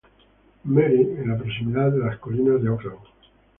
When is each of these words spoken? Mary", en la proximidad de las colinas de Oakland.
Mary", 0.63 0.99
en 1.19 1.29
la 1.29 1.37
proximidad 1.37 1.91
de 1.91 1.99
las 1.99 2.17
colinas 2.17 2.59
de 2.63 2.69
Oakland. 2.69 3.01